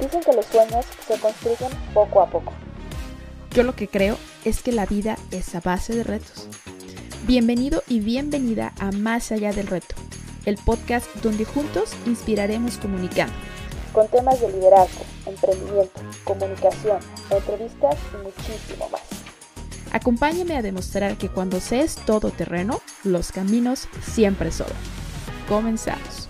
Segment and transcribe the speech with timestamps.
[0.00, 2.52] Dicen que los sueños se construyen poco a poco.
[3.52, 6.48] Yo lo que creo es que la vida es a base de retos.
[7.26, 9.94] Bienvenido y bienvenida a Más allá del reto,
[10.46, 13.34] el podcast donde juntos inspiraremos comunicando.
[13.92, 16.98] Con temas de liderazgo, emprendimiento, comunicación,
[17.30, 19.02] entrevistas y muchísimo más.
[19.92, 24.76] Acompáñame a demostrar que cuando se es todo terreno, los caminos siempre sobran.
[25.48, 26.28] Comenzamos.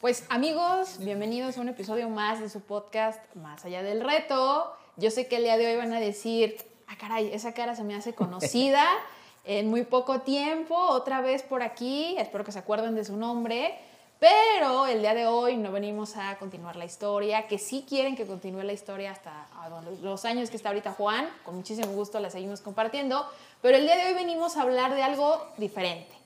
[0.00, 4.72] Pues amigos, bienvenidos a un episodio más de su podcast Más allá del reto.
[4.96, 6.56] Yo sé que el día de hoy van a decir,
[6.86, 8.86] ah caray, esa cara se me hace conocida
[9.44, 13.76] en muy poco tiempo, otra vez por aquí, espero que se acuerden de su nombre.
[14.20, 18.24] Pero el día de hoy no venimos a continuar la historia, que sí quieren que
[18.24, 19.48] continúe la historia hasta
[20.00, 23.28] los años que está ahorita Juan, con muchísimo gusto la seguimos compartiendo,
[23.62, 26.17] pero el día de hoy venimos a hablar de algo diferente.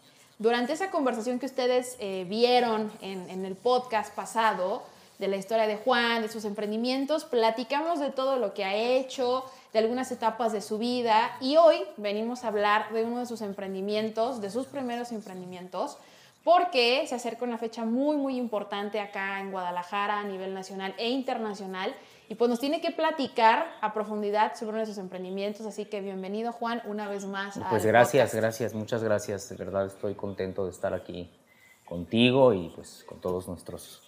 [0.43, 4.83] Durante esa conversación que ustedes eh, vieron en, el podcast pasado
[5.21, 9.45] de la historia de Juan, de sus emprendimientos, platicamos de todo lo que ha hecho,
[9.73, 13.41] de algunas etapas de su vida y hoy venimos a hablar de uno de sus
[13.41, 15.97] emprendimientos, de sus primeros emprendimientos,
[16.43, 21.09] porque se acerca una fecha muy, muy importante acá en Guadalajara a nivel nacional e
[21.09, 21.95] internacional
[22.33, 25.67] y pues nos tiene que platicar a profundidad sobre nuestros emprendimientos.
[25.67, 27.61] Así que bienvenido Juan una vez más.
[27.69, 29.51] Pues gracias, gracias, muchas gracias.
[29.51, 31.31] De verdad estoy contento de estar aquí
[31.85, 34.01] contigo y pues con todos nuestros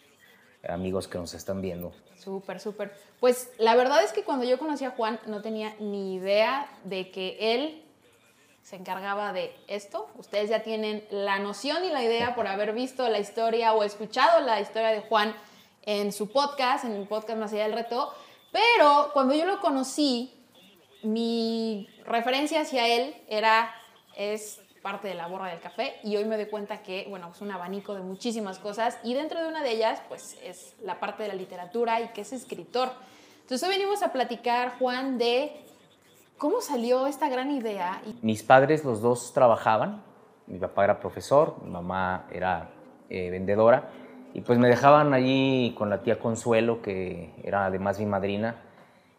[0.67, 1.93] amigos que nos están viendo.
[2.17, 2.95] Súper, súper.
[3.21, 7.11] Pues la verdad es que cuando yo conocí a Juan no tenía ni idea de
[7.11, 7.85] que él
[8.63, 10.09] se encargaba de esto.
[10.17, 14.41] Ustedes ya tienen la noción y la idea por haber visto la historia o escuchado
[14.41, 15.35] la historia de Juan
[15.87, 18.13] en su podcast, en el podcast Más allá del reto,
[18.53, 20.33] pero cuando yo lo conocí,
[21.03, 23.75] mi referencia hacia él era,
[24.17, 27.41] es parte de la borra del café y hoy me doy cuenta que, bueno, es
[27.41, 31.23] un abanico de muchísimas cosas y dentro de una de ellas, pues es la parte
[31.23, 32.91] de la literatura y que es escritor.
[33.41, 35.53] Entonces hoy venimos a platicar, Juan, de
[36.39, 38.01] cómo salió esta gran idea.
[38.23, 40.03] Mis padres, los dos trabajaban,
[40.47, 42.71] mi papá era profesor, mi mamá era
[43.09, 43.91] eh, vendedora
[44.35, 48.57] y pues me dejaban allí con la tía Consuelo, que era además mi madrina,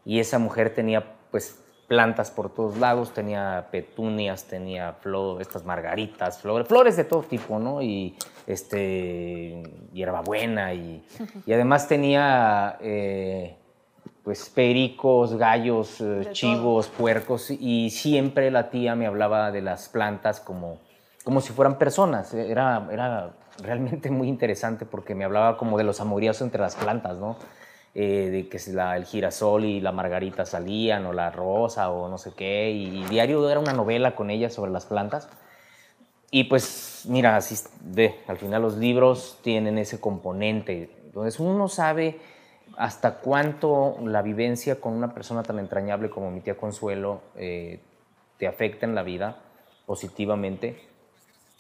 [0.04, 6.42] y esa mujer tenía pues plantas por todos lados, tenía petunias, tenía flores, estas margaritas,
[6.42, 7.82] flores, flores de todo tipo, ¿no?
[7.82, 11.06] Y este, hierbabuena, y,
[11.46, 13.56] y además tenía eh,
[14.22, 20.42] pues pericos, gallos, eh, chivos, puercos, y siempre la tía me hablaba de las plantas
[20.42, 20.82] como,
[21.24, 23.32] como si fueran personas, era, era
[23.62, 27.38] realmente muy interesante porque me hablaba como de los amoríos entre las plantas, ¿no?
[27.98, 32.18] Eh, de que la, el girasol y la margarita salían, o la rosa, o no
[32.18, 35.30] sé qué, y, diario era una novela con ella sobre las plantas.
[36.30, 40.90] Y pues, mira, así ve, al final los libros tienen ese componente.
[41.06, 42.20] Entonces uno sabe
[42.76, 47.80] hasta cuánto la vivencia con una persona tan entrañable como mi tía Consuelo eh,
[48.38, 49.38] te afecta en la vida
[49.86, 50.82] positivamente.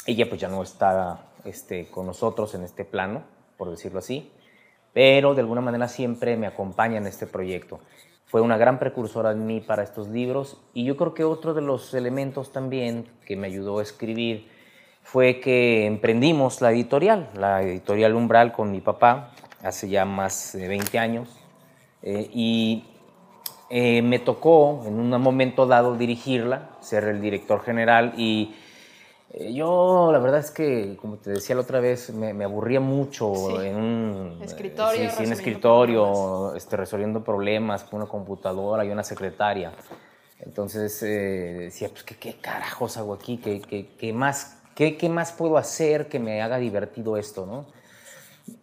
[0.06, 3.24] Ella pues ya no está este, con nosotros en este plano,
[3.58, 4.32] por decirlo así,
[4.94, 7.80] pero de alguna manera siempre me acompaña en este proyecto.
[8.26, 11.62] Fue una gran precursora en mí para estos libros y yo creo que otro de
[11.62, 14.48] los elementos también que me ayudó a escribir
[15.04, 19.32] fue que emprendimos la editorial, la editorial Umbral con mi papá
[19.64, 21.30] hace ya más de 20 años
[22.02, 22.86] eh, y
[23.70, 28.56] eh, me tocó en un momento dado dirigirla, ser el director general y
[29.38, 33.76] yo, la verdad es que, como te decía la otra vez, me, aburría mucho en
[33.76, 39.74] un escritorio, sí, escritorio este, resolviendo problemas con una computadora y una secretaria.
[40.40, 43.38] Entonces eh, decía, pues, ¿qué, ¿qué, carajos hago aquí?
[43.38, 47.46] ¿Qué, qué, qué más, qué, ¿Qué más puedo hacer que me haga divertido esto?
[47.46, 47.66] ¿no?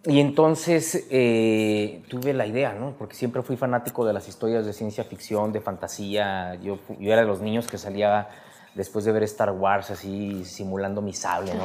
[0.05, 2.95] Y entonces eh, tuve la idea, ¿no?
[2.99, 6.55] porque siempre fui fanático de las historias de ciencia ficción, de fantasía.
[6.57, 8.29] Yo, yo era de los niños que salía
[8.75, 11.65] después de ver Star Wars así simulando mi sable, ¿no?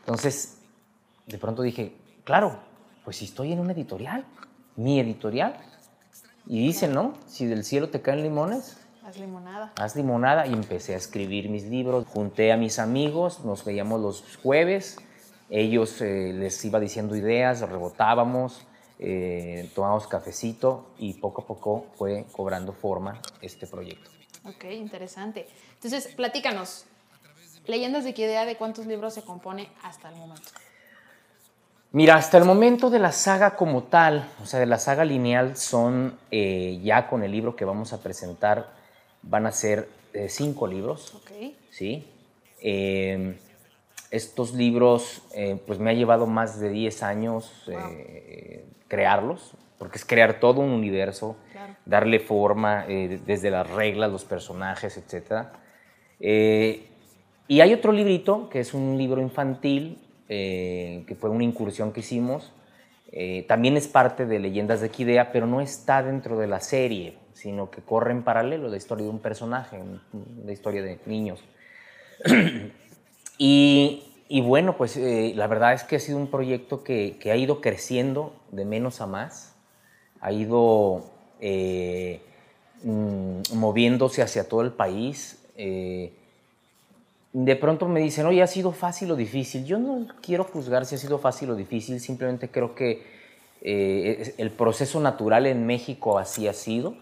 [0.00, 0.58] Entonces,
[1.26, 2.58] de pronto dije, claro,
[3.04, 4.24] pues si estoy en una editorial,
[4.76, 5.56] mi editorial,
[6.46, 7.14] y dicen, ¿no?
[7.26, 9.72] Si del cielo te caen limones, Haz limonada.
[9.76, 12.06] Haz limonada y empecé a escribir mis libros.
[12.06, 14.96] Junté a mis amigos, nos veíamos los jueves,
[15.50, 18.64] ellos eh, les iba diciendo ideas, rebotábamos,
[18.98, 24.10] eh, tomábamos cafecito y poco a poco fue cobrando forma este proyecto.
[24.44, 25.46] Ok, interesante.
[25.74, 26.84] Entonces, platícanos,
[27.66, 30.48] leyendas de qué idea de cuántos libros se compone hasta el momento.
[31.92, 35.56] Mira, hasta el momento de la saga como tal, o sea, de la saga lineal,
[35.56, 38.72] son eh, ya con el libro que vamos a presentar,
[39.22, 41.14] van a ser eh, cinco libros.
[41.14, 41.30] Ok.
[41.70, 42.06] Sí.
[42.60, 43.38] Eh,
[44.10, 47.50] estos libros, eh, pues me ha llevado más de 10 años
[48.88, 51.34] crearlos, porque es crear todo un universo,
[51.84, 55.48] darle forma desde las reglas, los personajes, etc.
[57.48, 59.98] y hay otro librito, que es un libro infantil,
[60.28, 62.52] que fue una incursión que hicimos,
[63.14, 67.18] eh, también es parte de Leyendas de Kidea, pero no está dentro de la serie,
[67.34, 69.78] sino que corre en paralelo la historia de un personaje,
[70.44, 71.44] la historia de niños.
[73.38, 77.60] y, bueno, pues eh, la verdad es que ha sido un proyecto que, ha ido
[77.60, 79.51] creciendo de menos a más,
[80.22, 81.04] ha ido
[81.40, 82.20] eh,
[82.82, 85.38] mm, moviéndose hacia todo el país
[87.32, 89.64] de pronto me dicen, oye, ¿ha sido fácil o difícil?
[89.64, 93.02] Yo no quiero juzgar si ha sido fácil o difícil, simplemente creo que
[93.62, 96.94] eh, el proceso natural en México así ha sido.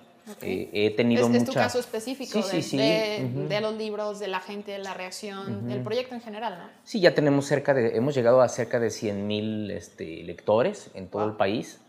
[0.43, 1.43] Eh, he tenido es, mucha...
[1.43, 6.14] es tu caso específico de, los libros, de la gente, de la reacción, del proyecto
[6.14, 6.64] en general, ¿no?
[6.84, 11.08] Sí, ya tenemos cerca de, hemos llegado a cerca de 100 mil este, lectores en
[11.08, 11.81] todo el país.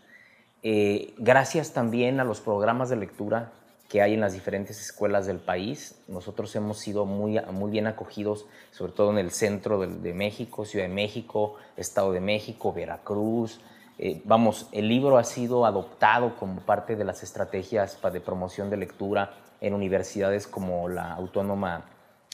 [0.62, 3.52] Eh, gracias también a los programas de lectura
[3.88, 6.00] que hay en las diferentes escuelas del país.
[6.08, 7.38] Nosotros hemos sido muy,
[7.70, 12.72] bien acogidos, sobre todo en el centro de, México, Ciudad de México, Estado de México,
[12.72, 13.60] Veracruz.
[13.98, 18.78] Eh, vamos, el libro ha sido adoptado como parte de las estrategias de promoción de
[18.78, 21.84] lectura en universidades como la Autónoma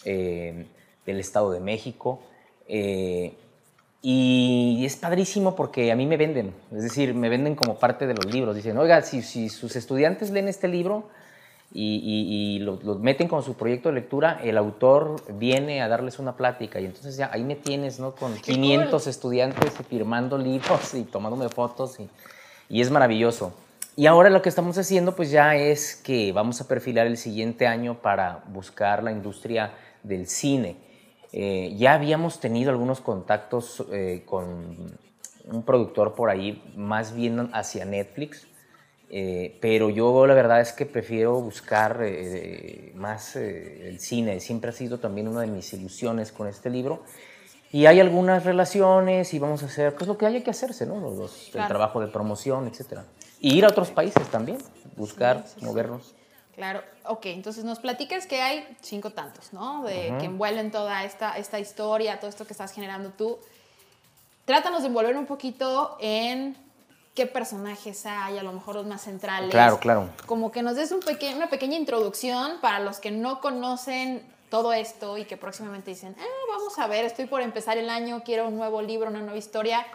[0.05, 0.67] eh,
[1.05, 2.21] del Estado de México.
[4.00, 8.15] Y es padrísimo porque a mí me venden, es decir, me venden como parte de
[8.15, 8.55] los libros.
[8.55, 11.09] Dicen, oiga, si, si sus estudiantes leen este libro,
[11.73, 16.81] y, lo, meten con su proyecto de lectura, el autor viene a darles una plática
[16.81, 18.15] y entonces ya ahí me tienes, ¿no?
[18.15, 22.09] Con 500 estudiantes firmando libros y tomándome fotos y,
[22.69, 23.53] y, es maravilloso.
[23.97, 27.67] Y ahora lo que estamos haciendo pues ya es que vamos a perfilar el siguiente
[27.67, 29.73] año para buscar la industria
[30.03, 30.77] del cine.
[31.33, 34.99] Eh, ya habíamos tenido algunos contactos eh, con
[35.45, 38.47] un productor por ahí, más bien hacia Netflix,
[39.11, 42.01] eh, pero yo la verdad es que prefiero buscar
[42.95, 44.41] más el cine.
[44.41, 47.03] Siempre ha sido también una de mis ilusiones con este libro.
[47.71, 51.01] Y hay algunas relaciones y vamos a hacer pues, lo que haya que hacerse, ¿no?
[51.01, 53.01] Los, El trabajo de promoción, etc.
[53.41, 54.59] Y ir a otros países también,
[54.97, 56.15] buscar, movernos.
[56.58, 59.84] Claro, ok, entonces nos platicas que hay cinco tantos, ¿no?
[59.84, 63.38] De que envuelven toda esta, esta historia, todo esto que estás generando tú.
[64.44, 66.56] Trátanos de envolver un poquito en
[67.14, 69.50] qué personajes hay, a lo mejor los más centrales.
[69.50, 70.10] Claro, claro.
[70.26, 70.99] Como que nos des un
[71.37, 76.25] una pequeña introducción para los que no conocen todo esto y que próximamente dicen, ah,
[76.49, 79.87] vamos a ver, estoy por empezar el año, quiero un nuevo libro, una nueva historia.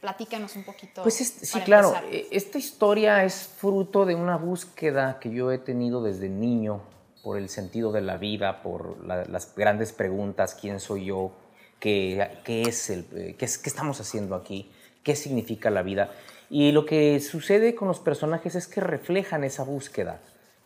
[0.00, 1.02] Platícanos un poquito.
[1.02, 1.94] Pues sí, claro.
[2.10, 6.82] E, esta historia es fruto de una búsqueda que yo he tenido desde niño
[7.22, 11.32] por el sentido de la vida, por las grandes preguntas, quién soy yo,
[11.80, 13.04] qué, qué es el,
[13.36, 14.70] qué, es, qué estamos haciendo aquí,
[15.02, 16.12] qué significa la vida.
[16.50, 20.20] Y lo que sucede con los personajes es que reflejan esa búsqueda.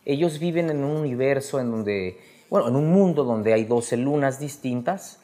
[0.05, 2.19] Ellos viven en un universo en donde,
[2.51, 5.20] bueno, en un mundo donde hay 12 lunas distintas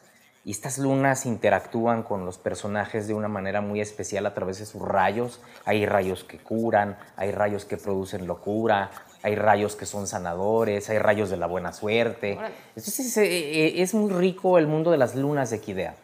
[0.47, 4.65] y estas lunas interactúan con los personajes de una manera muy especial a través de
[4.65, 5.41] sus rayos.
[5.65, 8.93] Hay rayos que curan, hay rayos que producen locura,
[9.25, 12.39] hay rayos que son sanadores, hay rayos de la buena suerte.
[12.77, 15.97] Entonces eh, eh, es muy rico el mundo de las lunas de Kidea.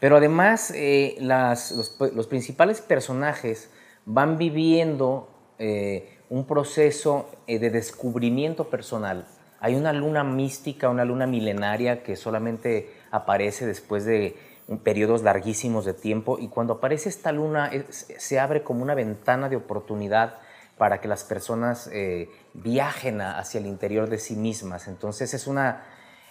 [0.00, 3.70] Pero además eh, los, los principales personajes
[4.04, 5.28] van viviendo
[5.60, 9.26] eh, un proceso eh, de descubrimiento personal.
[9.60, 14.36] Hay una luna mística, una luna milenaria que solamente aparece después de
[14.82, 19.56] periodos larguísimos de tiempo y cuando aparece esta luna se abre como una ventana de
[19.56, 20.34] oportunidad
[20.76, 24.86] para que las personas eh, viajen hacia el interior de sí mismas.
[24.86, 25.84] Entonces es una,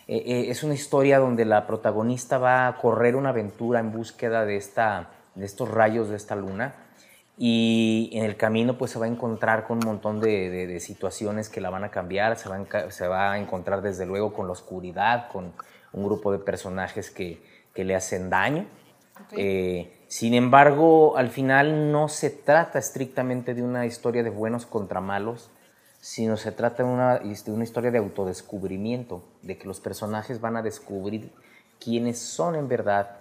[0.08, 5.10] es una historia donde la protagonista va a correr una aventura en búsqueda de, esta,
[5.36, 6.76] de estos rayos de esta luna
[7.38, 11.62] y en el camino pues se va a encontrar con un montón de, situaciones que
[11.62, 15.30] la van a cambiar, se va, se va, a, encontrar desde luego con la oscuridad,
[15.32, 15.54] con
[15.94, 17.42] un grupo de personajes que,
[17.74, 18.66] que le hacen daño.
[19.32, 25.02] Eh, sin embargo, al final no se trata estrictamente de una historia de buenos contra
[25.02, 25.52] malos,
[26.00, 30.56] sino se trata de una, de una historia de autodescubrimiento, de que los personajes van
[30.56, 31.34] a descubrir
[31.80, 33.18] quiénes son en verdad,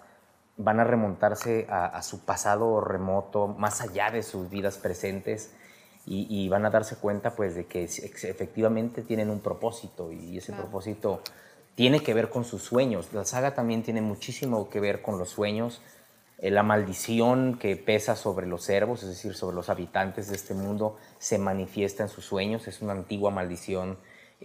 [0.56, 5.52] van a remontarse a, su pasado remoto, más allá de sus vidas presentes,
[6.08, 11.20] y, van a darse cuenta pues de que efectivamente tienen un propósito y ese propósito
[11.76, 13.12] tiene que ver con sus sueños.
[13.12, 15.80] La saga también tiene muchísimo que ver con los sueños,
[16.38, 20.54] eh, la maldición que pesa sobre los servos, es decir, sobre los habitantes de este
[20.54, 23.97] mundo, se manifiesta en sus sueños, es una antigua maldición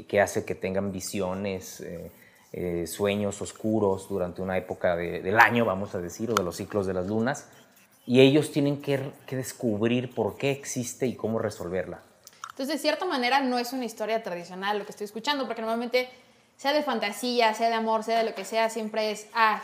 [0.08, 1.82] que hace que tengan visiones.
[1.82, 2.12] Eh,
[2.54, 6.86] eh, sueños oscuros durante una época del año, vamos a decir, o de los ciclos
[6.86, 7.48] de las lunas,
[8.06, 12.02] y ellos tienen que, que descubrir por qué existe y cómo resolverla.
[12.50, 16.10] Entonces, de cierta manera, no es una historia tradicional lo que estoy escuchando, porque normalmente,
[16.62, 19.64] sea de fantasía, sea de amor, sea de lo que sea, siempre es, ah,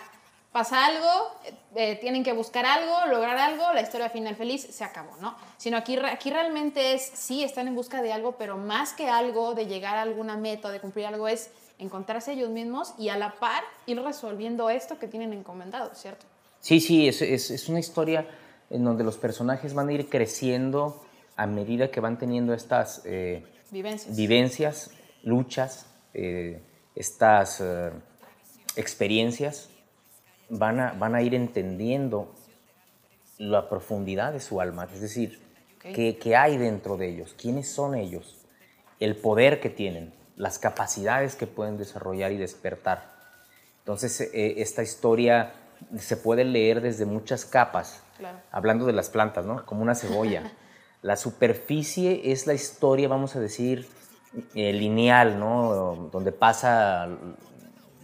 [0.52, 1.08] pasa algo,
[1.76, 5.38] eh, tienen que buscar algo, lograr algo, la historia final feliz se acabó, ¿no?
[5.58, 9.54] Sino aquí, aquí realmente es, sí, están en busca de algo, pero más que algo,
[9.54, 13.36] de llegar a alguna meta, de cumplir algo, es encontrarse ellos mismos y a la
[13.36, 16.26] par ir resolviendo esto que tienen encomendado, ¿cierto?
[16.62, 18.28] Sí, sí, es, es, es una historia
[18.72, 23.46] en donde los personajes van a ir creciendo a medida que van teniendo estas eh,
[23.70, 24.16] vivencias.
[24.16, 24.92] vivencias.
[25.22, 25.86] luchas,
[26.16, 26.64] eh,
[26.98, 27.64] estas
[28.76, 29.70] experiencias
[30.50, 32.34] van a, van a ir entendiendo
[33.38, 35.40] la profundidad de su alma, es decir,
[35.80, 38.38] qué, hay dentro de ellos, quiénes son ellos,
[39.00, 43.16] el poder que tienen, las capacidades que pueden desarrollar y despertar.
[43.80, 45.54] Entonces, eh, esta historia
[45.98, 48.02] se puede leer desde muchas capas,
[48.52, 49.66] hablando de las plantas, ¿no?
[49.66, 50.52] Como una cebolla.
[51.02, 53.88] la superficie es la historia, vamos a decir,
[54.56, 56.10] eh, lineal, ¿no?
[56.12, 57.08] Donde pasa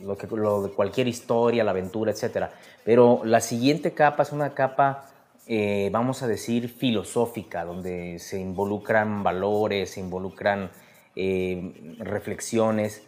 [0.02, 2.48] lo, que, de cualquier historia, la aventura, etc.
[2.84, 5.06] Pero la siguiente capa es una capa,
[5.48, 10.72] eh, vamos a decir, filosófica, donde se involucran valores, se involucran
[11.16, 13.04] eh, reflexiones.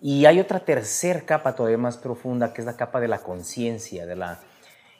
[0.00, 4.06] Y hay otra tercera capa todavía más profunda, que es la capa de la conciencia,
[4.06, 4.40] de la,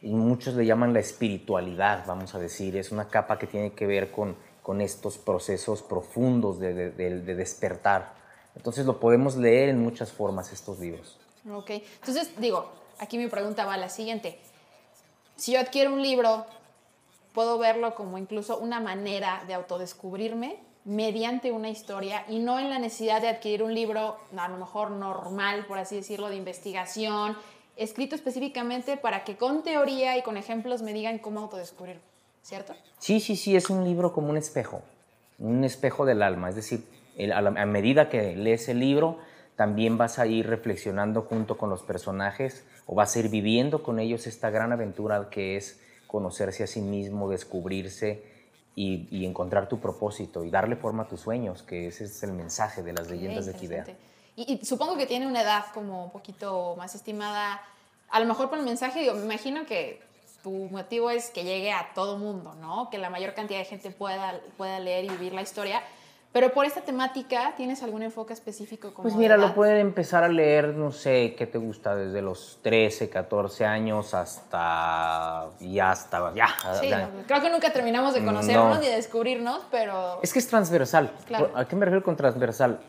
[0.02, 2.76] y muchos le llaman la espiritualidad, vamos a decir.
[2.76, 8.14] Es una capa que tiene que ver con, con estos procesos profundos de, de despertar.
[8.54, 11.18] Entonces lo podemos leer en muchas formas estos libros.
[11.50, 14.38] Ok, entonces digo, aquí mi pregunta va a la siguiente.
[15.36, 16.46] Si yo adquiero un libro,
[17.32, 22.78] puedo verlo como incluso una manera de autodescubrirme mediante una historia y no en la
[22.78, 27.36] necesidad de adquirir un libro a lo mejor normal, por así decirlo, de investigación,
[27.76, 32.02] escrito específicamente para que con teoría y con ejemplos me digan cómo autodescubrirme,
[32.42, 32.74] ¿cierto?
[32.98, 34.82] Sí, sí, sí, es un libro como un espejo,
[35.38, 36.84] un espejo del alma, es decir,
[37.34, 39.18] a medida que lees el libro,
[39.56, 43.98] también vas a ir reflexionando junto con los personajes o vas a ir viviendo con
[43.98, 48.22] ellos esta gran aventura que es conocerse a sí mismo, descubrirse
[48.74, 52.82] y, encontrar tu propósito y darle forma a tus sueños, que ese es el mensaje
[52.82, 53.84] de las leyendas de Kidea.
[54.34, 57.60] Y, y, supongo que tiene una edad como un poquito más estimada,
[58.08, 60.00] a lo mejor por el mensaje, digo, me imagino que
[60.42, 62.90] tu motivo es que llegue a todo mundo, ¿no?
[62.90, 65.82] Que la mayor cantidad de gente pueda, pueda leer y vivir la historia
[66.32, 68.94] pero por esta temática, ¿tienes algún enfoque específico?
[68.94, 71.94] Como pues mira, lo pueden empezar a leer, no sé, ¿qué te gusta?
[71.94, 75.50] Desde los 13, 14 años hasta...
[75.60, 76.32] ya hasta...
[76.34, 76.48] Ya,
[76.80, 76.90] sí,
[77.26, 80.20] creo que nunca terminamos de conocernos ni de descubrirnos, pero...
[80.22, 81.12] Es que es transversal.
[81.54, 82.80] ¿A qué me refiero con transversal?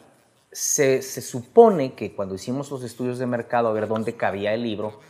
[0.49, 4.63] Se, se supone que cuando hicimos los estudios de mercado, a ver dónde cabía el
[4.63, 5.01] libro,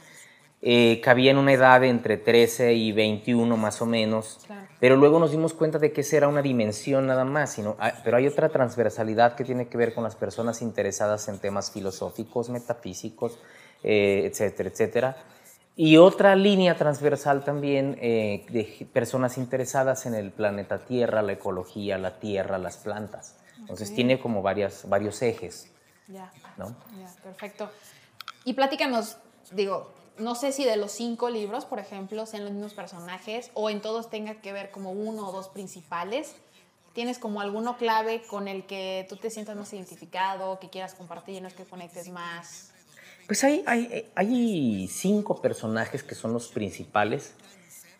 [0.65, 4.39] eh, cabía en una edad de entre 13 y 21 más o menos,
[4.79, 7.91] pero luego nos dimos cuenta de que esa era una dimensión nada más, sino, ah,
[8.05, 12.47] pero hay otra transversalidad que tiene que ver con las personas interesadas en temas filosóficos,
[12.47, 13.37] metafísicos,
[13.83, 15.17] eh, etcétera, etcétera.
[15.75, 21.97] Y otra línea transversal también eh, de personas interesadas en el planeta Tierra, la ecología,
[21.97, 23.35] la tierra, las plantas.
[23.59, 25.69] Entonces tiene como varias, varios ejes.
[26.07, 26.31] Ya.
[26.55, 26.73] ¿no?
[26.97, 27.69] Ya, perfecto.
[28.45, 29.17] Y platícanos,
[29.51, 33.69] digo, no sé si de los cinco libros, por ejemplo, sean los mismos personajes o
[33.69, 36.35] en todos tenga que ver como uno o dos principales.
[36.93, 41.41] ¿Tienes como alguno clave con el que tú te sientas más identificado, que quieras compartir,
[41.41, 42.71] no es que conectes más?
[43.25, 47.33] Pues hay, hay, hay cinco personajes que son los principales.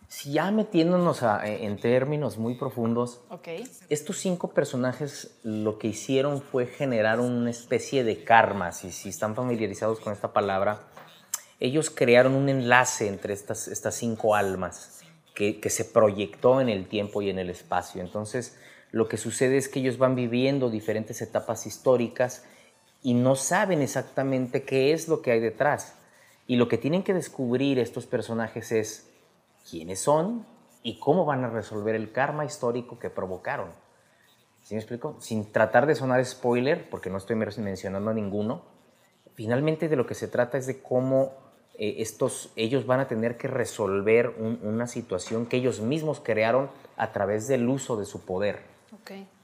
[0.08, 3.68] Si ya metiéndonos en términos muy profundos, okay.
[3.90, 9.34] estos cinco personajes lo que hicieron fue generar una especie de karma, si, si están
[9.34, 10.82] familiarizados con esta palabra,
[11.60, 17.22] ellos crearon un enlace entre estas, estas cinco almas que, se proyectó en el tiempo
[17.22, 18.02] y en el espacio.
[18.02, 18.58] Entonces,
[18.92, 22.46] lo que sucede es que ellos van viviendo diferentes etapas históricas
[23.02, 25.96] y no saben exactamente qué es lo que hay detrás.
[26.46, 29.10] Y lo que tienen que descubrir estos personajes es
[29.70, 30.46] quiénes son
[30.84, 33.70] y cómo van a resolver el karma histórico que provocaron.
[34.62, 35.18] ¿Sí me explico?
[35.20, 38.64] Sin tratar de sonar spoiler, porque no estoy mencionando a ninguno,
[39.36, 41.34] finalmente de lo que se trata es de cómo
[41.78, 47.12] eh, estos, ellos van a tener que resolver una situación que ellos mismos crearon a
[47.12, 48.60] través del uso de su poder.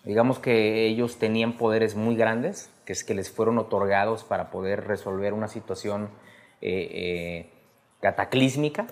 [0.06, 4.88] Digamos que ellos tenían poderes muy grandes, que es que les fueron otorgados para poder
[4.88, 6.10] resolver una situación
[6.62, 7.50] eh, eh,
[8.00, 8.88] cataclísmica,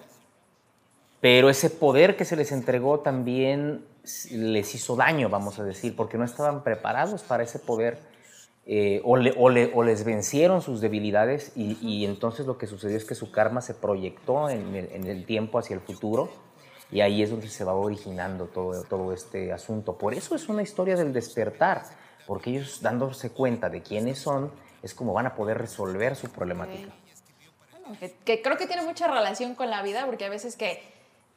[1.22, 3.86] pero ese poder que se les entregó también
[4.32, 8.00] les hizo daño, vamos a decir, porque no estaban preparados para ese poder
[8.70, 12.68] eh, o, le- o le- o les vencieron sus debilidades y, y entonces lo que
[12.68, 16.30] sucedió es que su karma se proyectó en el, en el tiempo hacia el futuro
[16.92, 19.98] y ahí es donde se va originando todo, todo este asunto.
[19.98, 21.84] Por eso es una historia del despertar,
[22.26, 24.52] porque ellos dándose cuenta de quiénes son
[24.84, 26.94] es como van a poder resolver su problemática.
[27.72, 30.82] Bueno, que, que creo que tiene mucha relación con la vida, porque a veces que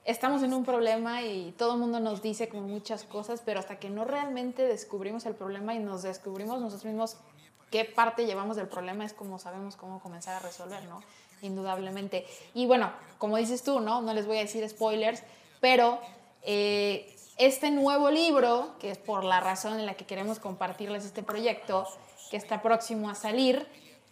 [0.05, 3.79] estamos en un problema y todo el mundo nos dice como muchas cosas, pero hasta
[3.79, 7.17] que no realmente descubrimos el problema y nos descubrimos nosotros mismos
[7.71, 11.03] qué parte llevamos del problema es como sabemos cómo comenzar a resolver, ¿no?
[11.43, 12.27] Indudablemente.
[12.55, 14.03] Y bueno, como dices tú, ¿no?
[14.03, 15.23] No les voy a decir spoilers,
[15.61, 16.01] pero
[16.43, 21.23] eh, este nuevo libro, que es por la razón en la que queremos compartirles este
[21.23, 21.87] proyecto,
[22.31, 23.67] que está próximo a salir,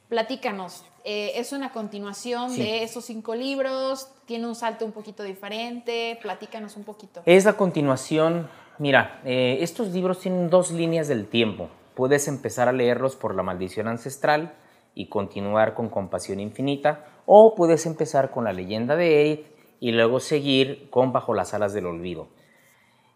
[0.09, 0.85] platícanos.
[1.05, 2.62] eh, ¿Es una continuación Sí.
[2.62, 4.09] de esos cinco libros?
[4.27, 6.19] ¿Tiene un salto un poquito diferente?
[6.21, 7.23] Platícanos un poquito.
[7.25, 8.49] Es la continuación.
[8.79, 11.71] Mira, eh, estos libros tienen dos líneas del tiempo.
[11.95, 14.55] Puedes empezar a leerlos por la maldición ancestral
[14.95, 19.47] y continuar con compasión infinita, o puedes empezar con la leyenda de Edith
[19.81, 22.29] y luego seguir con bajo las alas del olvido.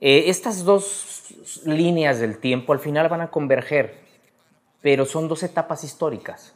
[0.01, 1.27] Eh, estas dos
[1.65, 4.01] líneas del tiempo al final van a converger,
[4.81, 6.55] pero son dos etapas históricas.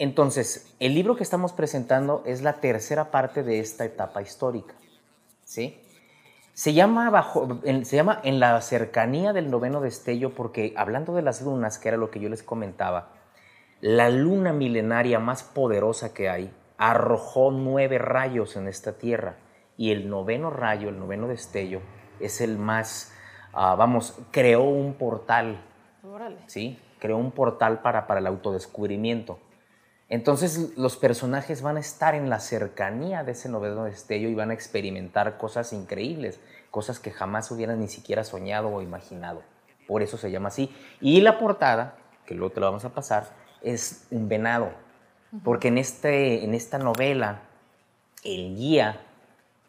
[0.00, 4.74] Entonces, el libro que estamos presentando es la tercera parte de esta etapa histórica.
[5.44, 5.78] ¿sí?
[6.54, 11.20] Se llama, bajo, en, se llama En la cercanía del noveno destello porque hablando de
[11.20, 13.10] las lunas, que era lo que yo les comentaba,
[13.82, 19.36] la luna milenaria más poderosa que hay arrojó nueve rayos en esta tierra
[19.76, 21.82] y el noveno rayo, el noveno destello,
[22.20, 23.12] es el más,
[23.52, 25.62] ah, vamos, creó un portal
[26.02, 26.38] Órale.
[26.46, 26.78] ¿sí?
[26.98, 29.38] Creó un portal para, para el autodescubrimiento.
[30.10, 34.50] Entonces los personajes van a estar en la cercanía de ese noveno destello y van
[34.50, 36.40] a experimentar cosas increíbles,
[36.70, 39.42] cosas que jamás hubieran ni siquiera soñado o imaginado.
[39.86, 40.74] Por eso se llama así.
[41.00, 43.28] Y la portada, que luego te la vamos a pasar,
[43.62, 44.72] es un venado.
[45.44, 47.42] Porque en, este, en esta novela,
[48.24, 49.00] el guía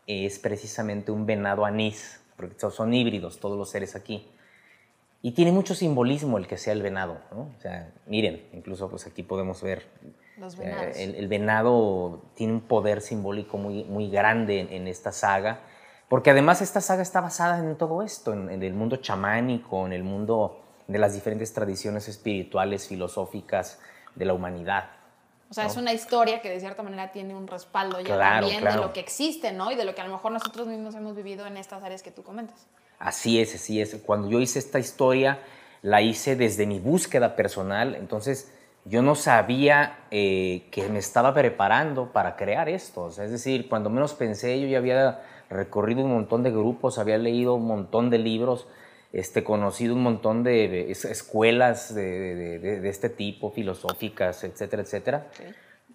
[0.08, 4.28] es precisamente un venado anís, porque son- son híbridos todos los seres aquí.
[5.22, 7.42] Y tiene mucho simbolismo el que sea el venado, ¿no?
[7.56, 9.86] O sea, miren, incluso pues aquí podemos ver,
[10.38, 10.98] Los venados.
[10.98, 15.60] el, el venado tiene un poder simbólico muy, muy grande en, en esta saga,
[16.08, 19.94] porque además esta saga está basada en todo esto, en, en el mundo chamánico, en
[19.94, 23.80] el mundo de las diferentes tradiciones espirituales, filosóficas
[24.16, 24.90] de la humanidad.
[25.50, 28.62] O sea, es una historia que de cierta manera tiene un respaldo ya Claro, también
[28.62, 28.82] claro.
[28.82, 29.70] de lo que existe, ¿no?
[29.70, 32.10] Y de lo que a lo mejor nosotros mismos hemos vivido en estas áreas que
[32.10, 32.68] tú comentas.
[33.00, 33.96] Así es, así es.
[34.06, 35.40] Cuando yo hice esta historia,
[35.82, 38.54] la hice desde mi búsqueda personal, entonces
[38.86, 43.04] yo no sabía eh, que me estaba preparando para crear esto.
[43.04, 46.98] O sea, es decir, cuando menos pensé, yo ya había recorrido un montón de grupos,
[46.98, 48.68] había leído un montón de libros,
[49.14, 54.44] este, conocido un montón de, de es- escuelas de, de- de- de este tipo, filosóficas,
[54.44, 55.28] etcétera, etcétera.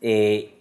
[0.01, 0.53] Eh,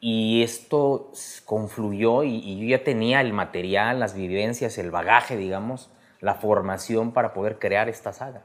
[0.00, 1.12] y esto
[1.44, 5.90] confluyó y, y yo ya tenía el material, las vivencias, el bagaje, digamos,
[6.20, 8.42] la formación para poder crear esta saga.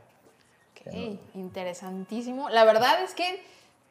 [0.86, 2.50] Ok, interesantísimo.
[2.50, 3.44] La verdad es que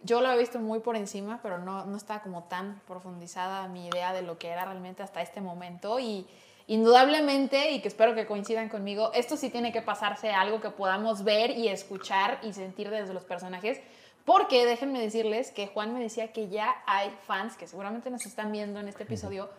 [0.03, 3.87] yo lo he visto muy por encima, pero no, no estaba como tan profundizada mi
[3.87, 5.99] idea de lo que era realmente hasta este momento.
[5.99, 6.27] Y
[6.67, 10.71] indudablemente, y que espero que coincidan conmigo, esto sí tiene que pasarse a algo que
[10.71, 13.81] podamos ver y escuchar y sentir desde los personajes.
[14.25, 18.53] Porque déjenme decirles que Juan me decía que ya hay fans que seguramente nos están
[18.53, 19.51] viendo en este episodio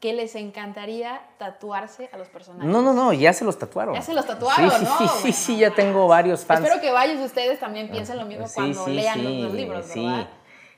[0.00, 2.70] que les encantaría tatuarse a los personajes.
[2.70, 3.94] No, no, no, ya se los tatuaron.
[3.94, 4.98] Ya se los tatuaron, sí, sí, ¿no?
[4.98, 6.60] Sí, sí, Bueno, sí, ya tengo varios fans.
[6.60, 9.52] Espero que varios de ustedes también piensen lo mismo Sí, cuando sí, lean los, los
[9.54, 10.04] libros, sí.
[10.04, 10.28] ¿verdad?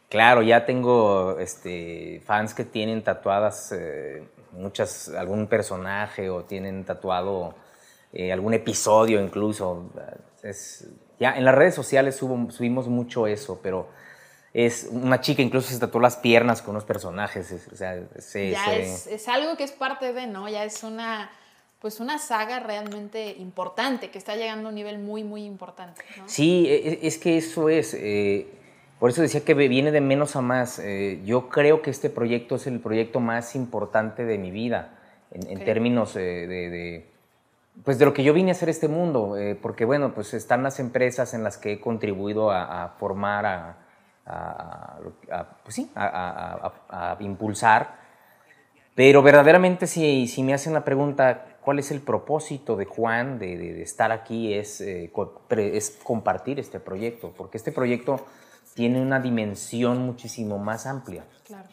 [0.09, 7.55] Claro, ya tengo este, fans que tienen tatuadas eh, muchas, algún personaje o tienen tatuado
[8.13, 9.91] eh, algún episodio incluso.
[10.43, 10.89] Es,
[11.21, 13.89] ya en las redes sociales subo- subimos mucho eso, pero
[14.53, 17.51] es una chica incluso se tatuó las piernas con unos personajes.
[17.53, 20.49] es- o sea, se- ya se- es, es algo que es parte de, ¿no?
[20.49, 21.31] Ya es una,
[21.81, 26.29] pues una saga realmente importante, que está llegando a un nivel muy, muy importante, ¿no?
[26.29, 27.95] Sí, e- e- es que eso es.
[27.95, 28.49] eh,
[28.99, 30.79] por eso decía que viene de menos a más.
[30.79, 34.99] Eh, yo creo que este proyecto es el proyecto más importante de mi vida,
[35.31, 37.07] en, términos eh, de, de,
[37.85, 39.39] pues de lo que yo vine a hacer este mundo.
[39.39, 43.47] eh, porque, bueno, pues están las empresas en las que he contribuido a, a formar,
[43.47, 43.79] a,
[44.31, 44.99] a-
[45.33, 47.99] a- pues sí, a, impulsar.
[48.95, 53.57] Pero verdaderamente si, si me hacen la pregunta, ¿cuál es el propósito de Juan de,
[53.57, 54.53] de- de estar aquí?
[54.53, 58.27] Es, eh, co- es compartir este proyecto, porque este proyecto
[58.75, 61.25] tiene una dimensión muchísimo más amplia.
[61.47, 61.69] Claro.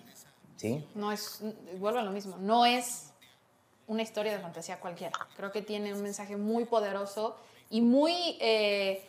[0.56, 0.88] ¿sí?
[0.96, 1.44] No es,
[1.80, 3.12] vuelvo a lo mismo, no es
[3.88, 5.14] una historia de fantasía cualquiera.
[5.36, 7.38] Creo que tiene un mensaje muy poderoso
[7.70, 9.04] y muy eh,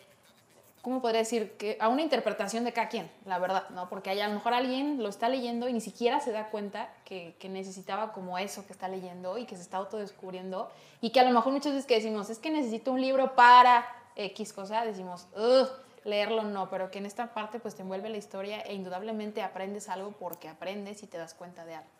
[0.88, 1.52] ¿cómo podría decir?
[1.58, 3.90] Que a una interpretación de cada quien, la verdad, ¿no?
[3.90, 7.36] Porque a lo mejor alguien lo está leyendo y ni siquiera se da cuenta que,
[7.38, 10.70] que, necesitaba como eso que está leyendo y que se está autodescubriendo
[11.02, 13.86] y que a lo mejor muchas veces que decimos, es que necesito un libro para
[14.16, 15.68] X cosa, decimos, Ugh,
[16.04, 19.90] leerlo no, pero que en esta parte pues te envuelve la historia e indudablemente aprendes
[19.90, 21.90] algo porque aprendes y te das cuenta de algo.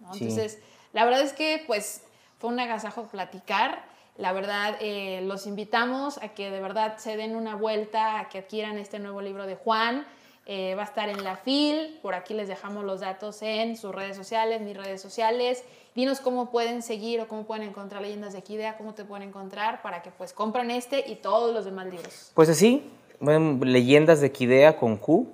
[0.00, 0.12] ¿no?
[0.14, 0.58] Entonces,
[0.92, 2.02] la verdad es que pues
[2.40, 3.84] fue un agasajo platicar
[4.18, 8.38] la verdad, eh, los invitamos a que de verdad se den una vuelta, a que
[8.38, 10.06] adquieran este nuevo libro de Juan.
[10.48, 13.92] Eh, va a estar en la FIL, por aquí les dejamos los datos en sus
[13.92, 15.64] redes sociales, mis redes sociales.
[15.96, 19.82] Dinos cómo pueden seguir o cómo pueden encontrar Leyendas de Equidea, cómo te pueden encontrar
[19.82, 22.30] para que pues compren este y todos los demás libros.
[22.34, 22.88] Pues así,
[23.20, 25.32] Leyendas de Equidea con Q.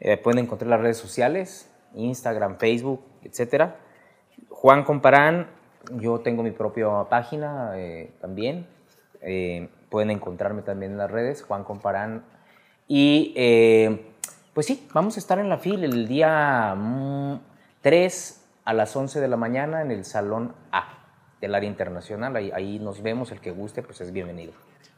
[0.00, 3.78] Eh, pueden encontrar las redes sociales, Instagram, Facebook, etcétera.
[4.50, 5.48] Juan Comparán
[5.92, 8.66] yo tengo mi propia página eh, también.
[9.20, 12.24] Eh, pueden encontrarme también en las redes, Juan Comparán.
[12.88, 14.12] Y eh,
[14.54, 16.76] pues sí, vamos a estar en la fila el día
[17.82, 20.88] 3 mm, a las 11 de la mañana en el Salón A
[21.40, 22.36] del área internacional.
[22.36, 24.52] Ahí, ahí nos vemos, el que guste, pues es bienvenido.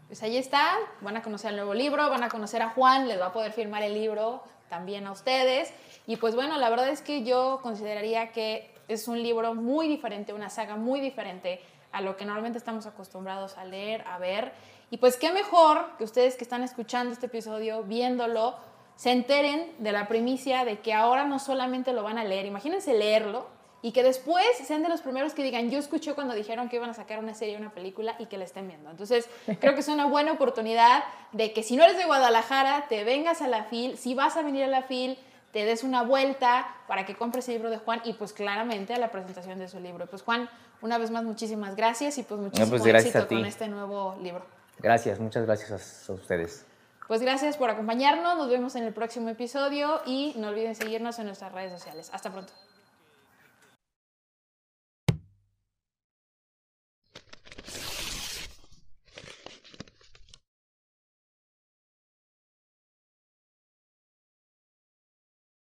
[0.06, 3.20] Pues ahí está, van a conocer el nuevo libro, van a conocer a Juan, les
[3.20, 5.72] va a poder firmar el libro también a ustedes.
[6.06, 10.32] Y pues bueno, la verdad es que yo consideraría que es un libro muy diferente,
[10.32, 11.60] una saga muy diferente
[11.92, 14.52] a lo que normalmente estamos acostumbrados a leer, a ver.
[14.90, 18.56] Y pues qué mejor que ustedes que están escuchando este episodio, viéndolo,
[18.96, 22.94] se enteren de la primicia de que ahora no solamente lo van a leer, imagínense
[22.94, 23.46] leerlo
[23.80, 26.90] y que después sean de los primeros que digan, yo escuché cuando dijeron que iban
[26.90, 28.90] a sacar una serie, una película y que la estén viendo.
[28.90, 29.28] Entonces,
[29.60, 33.40] creo que es una buena oportunidad de que si no eres de Guadalajara, te vengas
[33.40, 35.16] a la FIL, si vas a venir a la FIL,
[35.52, 38.98] te des una vuelta para que compres el libro de Juan y pues claramente a
[38.98, 40.06] la presentación de su libro.
[40.06, 40.48] Pues Juan,
[40.82, 44.44] una vez más muchísimas gracias y pues muchísimas pues éxito con este nuevo libro.
[44.78, 46.64] Gracias, muchas gracias a, ustedes.
[47.06, 51.26] Pues gracias por acompañarnos, nos vemos en el próximo episodio y no olviden seguirnos en
[51.26, 52.10] nuestras redes sociales.
[52.12, 52.52] Hasta pronto.